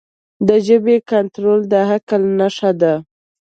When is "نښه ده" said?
2.39-2.93